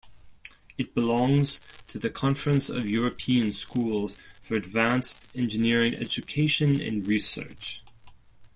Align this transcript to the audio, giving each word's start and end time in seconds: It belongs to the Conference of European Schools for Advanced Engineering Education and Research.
It 0.79 0.95
belongs 0.95 1.61
to 1.85 1.99
the 1.99 2.09
Conference 2.09 2.71
of 2.71 2.89
European 2.89 3.51
Schools 3.51 4.15
for 4.41 4.55
Advanced 4.55 5.29
Engineering 5.35 5.93
Education 5.93 6.81
and 6.81 7.05
Research. 7.05 7.83